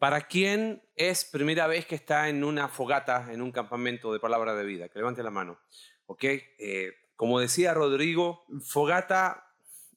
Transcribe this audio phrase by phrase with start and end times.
[0.00, 4.54] ¿Para quién es primera vez que está en una fogata, en un campamento de palabra
[4.54, 4.88] de vida?
[4.88, 5.60] Que levante la mano.
[6.06, 6.24] ¿Ok?
[6.24, 9.50] Eh, como decía Rodrigo, fogata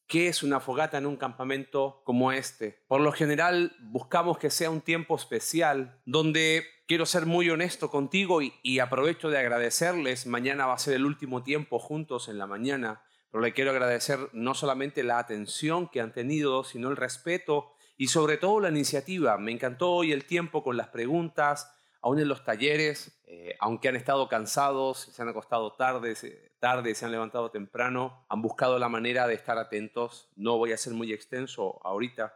[0.07, 2.83] ¿Qué es una fogata en un campamento como este?
[2.87, 8.39] Por lo general buscamos que sea un tiempo especial donde quiero ser muy honesto contigo
[8.41, 10.27] y, aprovecho de agradecerles.
[10.27, 13.01] Mañana va a ser el último tiempo juntos en la mañana,
[13.31, 18.07] pero le quiero agradecer no solamente la atención que han tenido, sino el respeto y
[18.07, 19.37] sobre todo la iniciativa.
[19.37, 23.95] Me encantó hoy el tiempo con las preguntas, aún en los talleres, eh, aunque han
[23.95, 26.13] estado cansados, se han acostado tarde,
[26.59, 30.27] tarde, se han levantado temprano, han buscado la manera de estar atentos.
[30.35, 32.35] No voy a ser muy extenso ahorita,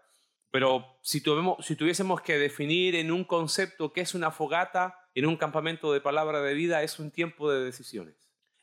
[0.52, 1.22] pero si,
[1.60, 6.00] si tuviésemos que definir en un concepto qué es una fogata, en un campamento de
[6.00, 8.16] palabra de vida, es un tiempo de decisiones.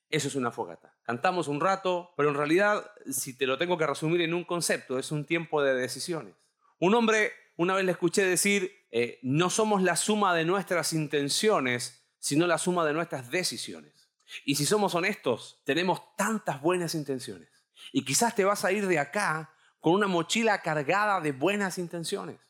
[0.08, 0.94] Eso es una fogata.
[1.02, 4.98] Cantamos un rato, pero en realidad, si te lo tengo que resumir en un concepto,
[4.98, 6.43] es un tiempo de decisiones.
[6.78, 12.06] Un hombre, una vez le escuché decir, eh, no somos la suma de nuestras intenciones,
[12.18, 14.08] sino la suma de nuestras decisiones.
[14.44, 17.48] Y si somos honestos, tenemos tantas buenas intenciones.
[17.92, 22.40] Y quizás te vas a ir de acá con una mochila cargada de buenas intenciones.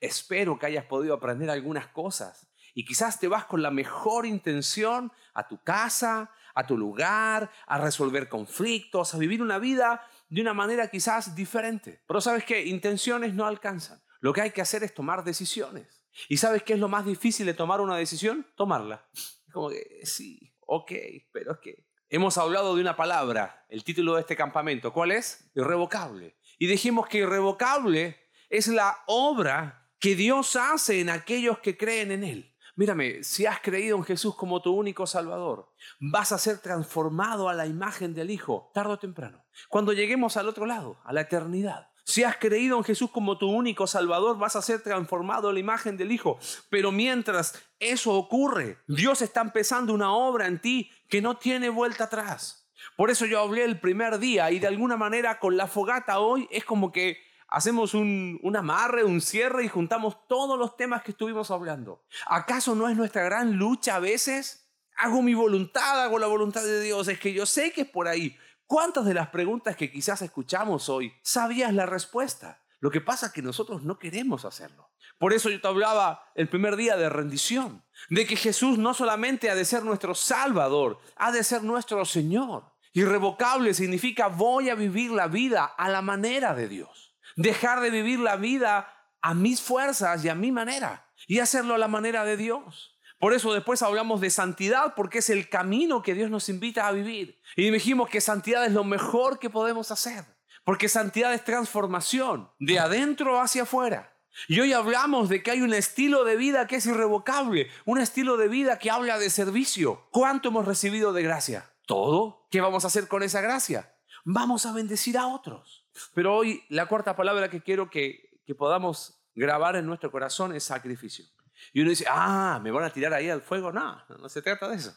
[0.00, 2.45] espero que hayas podido aprender algunas cosas.
[2.76, 7.78] Y quizás te vas con la mejor intención a tu casa, a tu lugar, a
[7.78, 12.02] resolver conflictos, a vivir una vida de una manera quizás diferente.
[12.06, 14.02] Pero sabes que intenciones no alcanzan.
[14.20, 16.04] Lo que hay que hacer es tomar decisiones.
[16.28, 18.46] ¿Y sabes qué es lo más difícil de tomar una decisión?
[18.56, 19.08] Tomarla.
[19.50, 20.92] Como que sí, ok,
[21.32, 24.92] pero es que hemos hablado de una palabra, el título de este campamento.
[24.92, 25.50] ¿Cuál es?
[25.54, 26.36] Irrevocable.
[26.58, 32.22] Y dijimos que irrevocable es la obra que Dios hace en aquellos que creen en
[32.22, 32.52] Él.
[32.76, 37.54] Mírame, si has creído en Jesús como tu único Salvador, vas a ser transformado a
[37.54, 39.46] la imagen del Hijo, tarde o temprano.
[39.70, 43.48] Cuando lleguemos al otro lado, a la eternidad, si has creído en Jesús como tu
[43.50, 46.38] único Salvador, vas a ser transformado a la imagen del Hijo.
[46.68, 52.04] Pero mientras eso ocurre, Dios está empezando una obra en ti que no tiene vuelta
[52.04, 52.68] atrás.
[52.96, 56.46] Por eso yo hablé el primer día y de alguna manera con la fogata hoy
[56.50, 57.16] es como que
[57.48, 62.04] hacemos un, un, amarre, un cierre y juntamos todos los temas que estuvimos hablando.
[62.26, 64.70] ¿Acaso no es nuestra gran lucha a veces?
[64.96, 67.08] Hago mi voluntad, hago la voluntad de Dios.
[67.08, 68.36] Es que yo sé que es por ahí,
[68.66, 72.64] ¿Cuántas de las preguntas que quizás escuchamos hoy sabías la respuesta?
[72.80, 74.90] Lo que pasa es que nosotros no queremos hacerlo.
[75.18, 79.50] Por eso yo te hablaba el primer día de rendición, de que Jesús no solamente
[79.50, 82.64] ha de ser nuestro Salvador, ha de ser nuestro Señor.
[82.92, 87.15] Irrevocable significa voy a vivir la vida a la manera de Dios.
[87.36, 88.92] Dejar de vivir la vida
[89.22, 92.98] a mis fuerzas y a mi manera y hacerlo a la manera de Dios.
[93.18, 96.92] Por eso después hablamos de santidad, porque es el camino que Dios nos invita a
[96.92, 97.40] vivir.
[97.56, 100.24] Y dijimos que santidad es lo mejor que podemos hacer,
[100.64, 104.12] porque santidad es transformación, de adentro hacia afuera.
[104.48, 108.36] Y hoy hablamos de que hay un estilo de vida que es irrevocable, un estilo
[108.36, 110.08] de vida que habla de servicio.
[110.10, 111.72] ¿Cuánto hemos recibido de gracia?
[111.86, 112.46] Todo.
[112.50, 113.94] ¿Qué vamos a hacer con esa gracia?
[114.24, 115.85] Vamos a bendecir a otros.
[116.14, 120.64] Pero hoy la cuarta palabra que quiero que, que podamos grabar en nuestro corazón es
[120.64, 121.24] sacrificio.
[121.72, 123.72] Y uno dice, ah, ¿me van a tirar ahí al fuego?
[123.72, 124.96] No, no se trata de eso.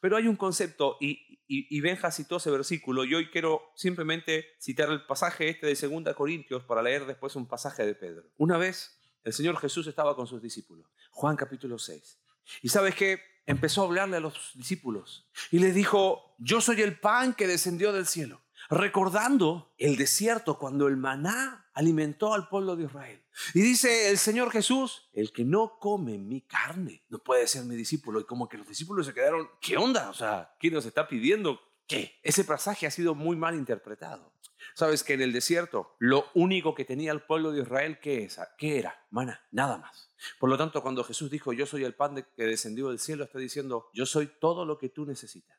[0.00, 4.90] Pero hay un concepto, y, y, Benja citó ese versículo, y hoy quiero simplemente citar
[4.90, 8.24] el pasaje este de 2 Corintios para leer después un pasaje de Pedro.
[8.36, 12.20] Una vez el Señor Jesús estaba con sus discípulos, Juan capítulo 6.
[12.62, 16.98] Y sabes que empezó a hablarle a los discípulos y les dijo, yo soy el
[16.98, 22.84] pan que descendió del cielo recordando el desierto cuando el maná alimentó al pueblo de
[22.84, 23.22] Israel.
[23.54, 27.76] Y dice el Señor Jesús, el que no come mi carne no puede ser mi
[27.76, 28.20] discípulo.
[28.20, 30.08] Y como que los discípulos se quedaron, ¿qué onda?
[30.10, 32.18] O sea, ¿quién nos está pidiendo qué?
[32.22, 34.32] Ese pasaje ha sido muy mal interpretado.
[34.74, 38.38] Sabes que en el desierto lo único que tenía el pueblo de Israel, ¿qué, es?
[38.58, 39.06] ¿Qué era?
[39.10, 40.10] Maná, nada más.
[40.38, 43.38] Por lo tanto, cuando Jesús dijo, yo soy el pan que descendió del cielo, está
[43.38, 45.56] diciendo, yo soy todo lo que tú necesitas.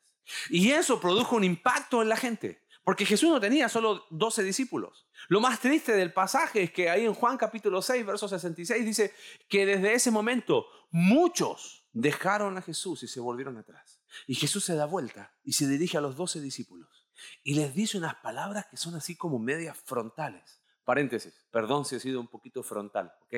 [0.49, 2.63] Y eso produjo un impacto en la gente.
[2.87, 5.09] Porque Jesús no tenía solo 12 discípulos.
[5.27, 9.13] Lo más triste del pasaje es que ahí en Juan capítulo 6, verso 66 dice
[9.49, 14.01] que desde ese momento muchos dejaron a Jesús y se volvieron atrás.
[14.25, 17.05] Y Jesús se da vuelta y se dirige a los 12 discípulos
[17.43, 20.63] y les dice unas palabras que son así como medias frontales.
[20.85, 23.35] Paréntesis, perdón si he sido un poquito frontal, ¿ok?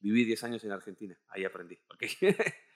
[0.00, 2.02] Viví 10 años en Argentina, ahí aprendí, ¿ok?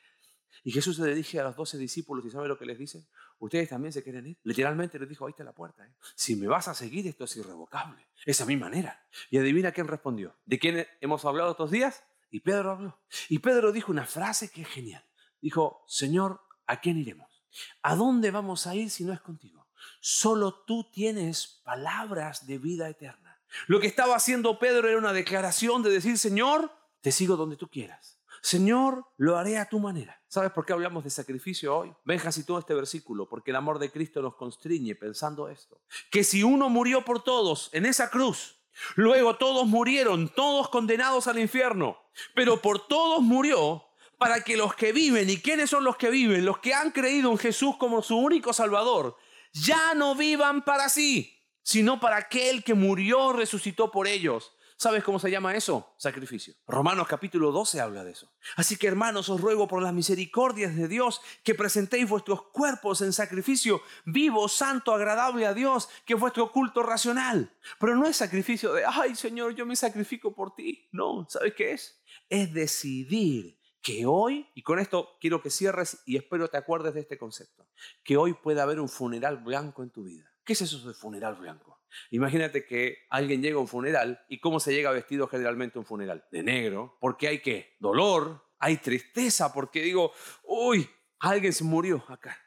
[0.65, 3.07] Y Jesús se dirige a los doce discípulos y ¿sabe lo que les dice?
[3.39, 4.39] Ustedes también se quieren ir.
[4.43, 5.87] Literalmente les dijo, ahí está la puerta.
[5.87, 5.95] ¿eh?
[6.15, 8.07] Si me vas a seguir, esto es irrevocable.
[8.25, 9.07] Es a mi manera.
[9.31, 10.35] Y adivina quién respondió.
[10.45, 12.03] ¿De quién hemos hablado estos días?
[12.31, 12.99] Y Pedro habló.
[13.29, 15.05] Y Pedro dijo una frase que es genial.
[15.41, 17.45] Dijo, Señor, ¿a quién iremos?
[17.83, 19.69] ¿A dónde vamos a ir si no es contigo?
[20.01, 23.41] Solo tú tienes palabras de vida eterna.
[23.67, 27.69] Lo que estaba haciendo Pedro era una declaración de decir, Señor, te sigo donde tú
[27.69, 28.16] quieras.
[28.43, 30.21] Señor, lo haré a tu manera.
[30.29, 31.95] ¿Sabes por qué hablamos de sacrificio hoy?
[32.05, 35.81] Benja todo este versículo, porque el amor de Cristo nos constriñe pensando esto.
[36.11, 38.59] Que si uno murió por todos en esa cruz,
[38.97, 41.97] luego todos murieron, todos condenados al infierno,
[42.35, 43.85] pero por todos murió
[44.19, 46.45] para que los que viven, ¿y quiénes son los que viven?
[46.45, 49.17] Los que han creído en Jesús como su único Salvador,
[49.53, 54.53] ya no vivan para sí, sino para aquel que murió, resucitó por ellos.
[54.79, 55.95] ¿Sabes cómo se llama eso?
[55.97, 56.55] Sacrificio.
[56.67, 58.31] Romanos capítulo 12 habla de eso.
[58.57, 63.15] Así que hermanos, os ruego por las misericordias de Dios que presentéis vuestros cuerpos en
[63.15, 67.57] sacrificio vivo, santo, agradable a Dios, que es vuestro culto racional.
[67.81, 70.87] Pero no es sacrificio de, ay Señor, yo me sacrifico por ti.
[70.93, 72.03] No, ¿sabes qué es?
[72.29, 77.01] Es decidir que hoy, y con esto quiero que cierres y espero te acuerdes de
[77.01, 77.67] este concepto,
[78.05, 80.31] que hoy pueda haber un funeral blanco en tu vida.
[80.45, 81.76] ¿Qué es eso de funeral blanco?
[82.11, 85.87] Imagínate que alguien llega a un funeral y cómo se llega vestido generalmente a un
[85.87, 86.25] funeral.
[86.31, 90.13] De negro, porque hay que dolor, hay tristeza, porque digo,
[90.45, 90.89] uy,
[91.21, 92.39] alguien se murió acá.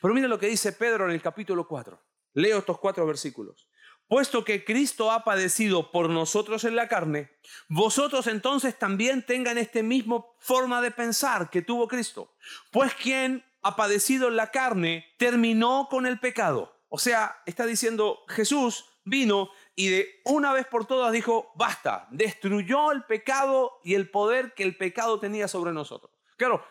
[0.00, 2.00] Pero mira lo que dice Pedro en el capítulo 4.
[2.34, 3.68] Leo estos cuatro versículos
[4.08, 7.30] puesto que Cristo ha padecido por nosotros en la carne,
[7.68, 12.34] vosotros entonces también tengan este mismo forma de pensar que tuvo Cristo.
[12.72, 16.74] Pues quien ha padecido en la carne terminó con el pecado.
[16.88, 22.92] O sea, está diciendo Jesús vino y de una vez por todas dijo, basta, destruyó
[22.92, 26.12] el pecado y el poder que el pecado tenía sobre nosotros.
[26.36, 26.64] Claro,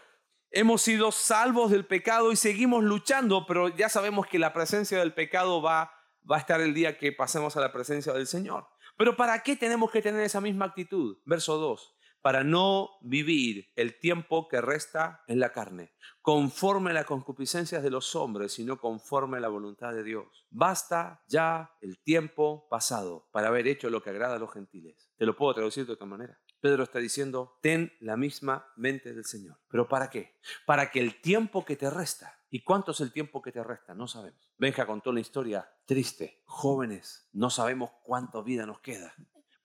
[0.52, 5.14] hemos sido salvos del pecado y seguimos luchando, pero ya sabemos que la presencia del
[5.14, 5.98] pecado va
[6.30, 8.68] va a estar el día que pasemos a la presencia del Señor.
[8.98, 11.18] Pero ¿para qué tenemos que tener esa misma actitud?
[11.26, 11.96] Verso 2.
[12.28, 17.90] Para no vivir el tiempo que resta en la carne, conforme a las concupiscencias de
[17.90, 20.46] los hombres, sino conforme a la voluntad de Dios.
[20.50, 25.10] Basta ya el tiempo pasado para haber hecho lo que agrada a los gentiles.
[25.16, 26.38] Te lo puedo traducir de otra manera.
[26.60, 29.62] Pedro está diciendo, ten la misma mente del Señor.
[29.70, 30.38] ¿Pero para qué?
[30.66, 33.94] Para que el tiempo que te resta ¿Y cuánto es el tiempo que te resta?
[33.94, 34.50] No sabemos.
[34.58, 36.42] Benja contó una historia triste.
[36.46, 39.14] Jóvenes, no sabemos cuánta vida nos queda,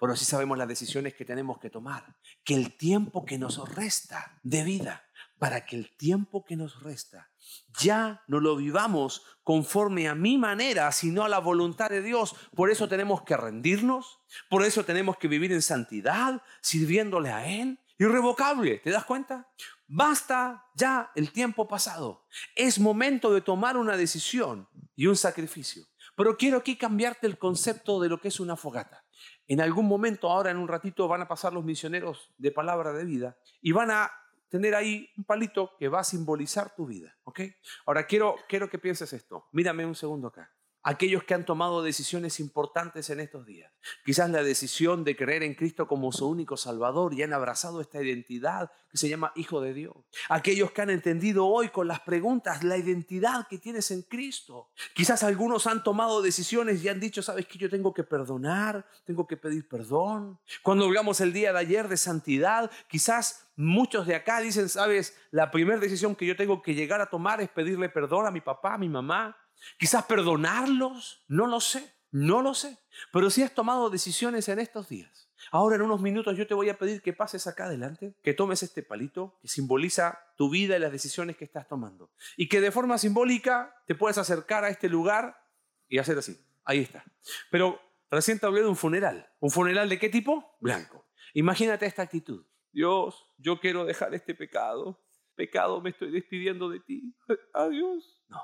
[0.02, 2.16] pero sí sabemos las decisiones que tenemos que tomar.
[2.42, 5.04] Que el tiempo que nos resta de vida,
[5.38, 7.30] para que el tiempo que nos resta
[7.78, 12.34] ya no lo vivamos conforme a mi manera, sino a la voluntad de Dios.
[12.56, 14.18] Por eso tenemos que rendirnos,
[14.50, 17.78] por eso tenemos que vivir en santidad, sirviéndole a Él.
[17.96, 19.52] Irrevocable, ¿te das cuenta?
[19.86, 22.26] Basta ya el tiempo pasado.
[22.56, 25.84] Es momento de tomar una decisión y un sacrificio.
[26.16, 29.01] Pero quiero aquí cambiarte el concepto de lo que es una fogata.
[29.46, 33.04] En algún momento, ahora en un ratito, van a pasar los misioneros de palabra de
[33.04, 34.10] vida y van a
[34.48, 37.16] tener ahí un palito que va a simbolizar tu vida.
[37.24, 37.40] ¿ok?
[37.86, 39.48] Ahora quiero, quiero que pienses esto.
[39.52, 40.50] Mírame un segundo acá
[40.82, 43.72] aquellos que han tomado decisiones importantes en estos días.
[44.04, 48.02] Quizás la decisión de creer en Cristo como su único Salvador y han abrazado esta
[48.02, 49.96] identidad que se llama Hijo de Dios.
[50.28, 54.70] Aquellos que han entendido hoy con las preguntas la identidad que tienes en Cristo.
[54.94, 59.26] Quizás algunos han tomado decisiones y han dicho, sabes que yo tengo que perdonar, tengo
[59.26, 60.38] que pedir perdón.
[60.62, 65.50] Cuando hablamos el día de ayer de santidad, quizás muchos de acá dicen, sabes, la
[65.50, 68.74] primera decisión que yo tengo que llegar a tomar es pedirle perdón a mi papá,
[68.74, 69.36] a mi mamá.
[69.78, 72.78] Quizás perdonarlos, no lo sé, no lo sé.
[73.12, 76.68] Pero si has tomado decisiones en estos días, ahora en unos minutos yo te voy
[76.68, 80.80] a pedir que pases acá adelante, que tomes este palito que simboliza tu vida y
[80.80, 82.10] las decisiones que estás tomando.
[82.36, 85.42] Y que de forma simbólica te puedes acercar a este lugar
[85.88, 86.38] y hacer así.
[86.64, 87.04] Ahí está.
[87.50, 89.30] Pero recién te hablé de un funeral.
[89.40, 90.56] ¿Un funeral de qué tipo?
[90.60, 91.06] Blanco.
[91.34, 92.44] Imagínate esta actitud.
[92.72, 94.98] Dios, yo quiero dejar este pecado.
[95.34, 97.14] Pecado, me estoy despidiendo de ti.
[97.54, 98.22] Adiós.
[98.28, 98.40] No.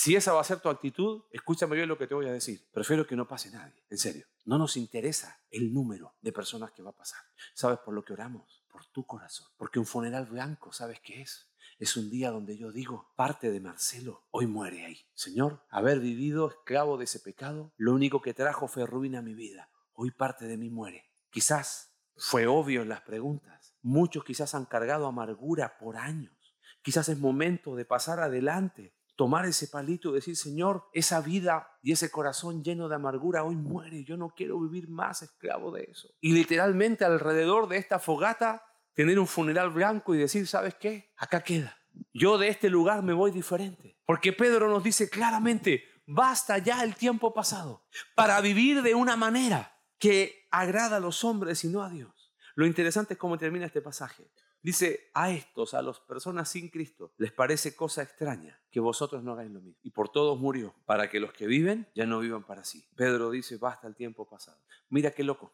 [0.00, 2.64] Si esa va a ser tu actitud, escúchame bien lo que te voy a decir.
[2.72, 4.28] Prefiero que no pase nadie, en serio.
[4.44, 7.18] No nos interesa el número de personas que va a pasar.
[7.52, 8.64] ¿Sabes por lo que oramos?
[8.70, 9.48] Por tu corazón.
[9.56, 11.50] Porque un funeral blanco, ¿sabes qué es?
[11.80, 15.00] Es un día donde yo digo, parte de Marcelo hoy muere ahí.
[15.14, 19.34] Señor, haber vivido esclavo de ese pecado, lo único que trajo fue ruina a mi
[19.34, 19.68] vida.
[19.94, 21.10] Hoy parte de mí muere.
[21.28, 23.74] Quizás fue obvio en las preguntas.
[23.82, 26.36] Muchos quizás han cargado amargura por años.
[26.82, 31.90] Quizás es momento de pasar adelante tomar ese palito y decir, Señor, esa vida y
[31.90, 36.08] ese corazón lleno de amargura hoy muere, yo no quiero vivir más esclavo de eso.
[36.20, 41.12] Y literalmente alrededor de esta fogata, tener un funeral blanco y decir, ¿sabes qué?
[41.16, 41.76] Acá queda.
[42.14, 43.98] Yo de este lugar me voy diferente.
[44.06, 47.82] Porque Pedro nos dice claramente, basta ya el tiempo pasado
[48.14, 52.17] para vivir de una manera que agrada a los hombres y no a Dios.
[52.58, 54.24] Lo interesante es cómo termina este pasaje.
[54.60, 59.30] Dice, a estos, a las personas sin Cristo, les parece cosa extraña que vosotros no
[59.30, 59.78] hagáis lo mismo.
[59.84, 62.84] Y por todos murió, para que los que viven ya no vivan para sí.
[62.96, 64.58] Pedro dice, basta el tiempo pasado.
[64.88, 65.52] Mira qué loco.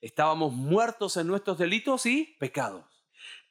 [0.00, 2.86] Estábamos muertos en nuestros delitos y pecados.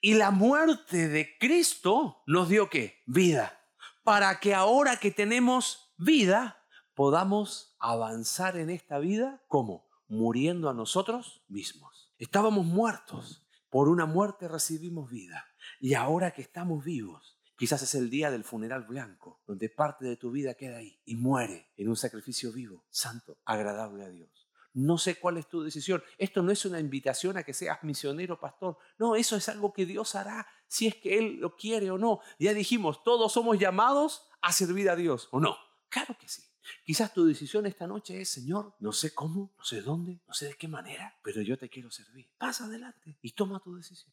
[0.01, 3.03] Y la muerte de Cristo nos dio qué?
[3.05, 3.61] Vida.
[4.03, 11.43] Para que ahora que tenemos vida, podamos avanzar en esta vida como muriendo a nosotros
[11.47, 11.96] mismos.
[12.17, 15.45] Estábamos muertos, por una muerte recibimos vida.
[15.79, 20.17] Y ahora que estamos vivos, quizás es el día del funeral blanco, donde parte de
[20.17, 24.47] tu vida queda ahí y muere en un sacrificio vivo, santo, agradable a Dios.
[24.73, 26.03] No sé cuál es tu decisión.
[26.17, 28.77] Esto no es una invitación a que seas misionero, pastor.
[28.97, 32.19] No, eso es algo que Dios hará si es que Él lo quiere o no.
[32.39, 35.55] Ya dijimos, todos somos llamados a servir a Dios, ¿o no?
[35.89, 36.43] Claro que sí.
[36.85, 40.47] Quizás tu decisión esta noche es, Señor, no sé cómo, no sé dónde, no sé
[40.47, 42.27] de qué manera, pero yo te quiero servir.
[42.37, 44.05] Pasa adelante y toma tu decisión.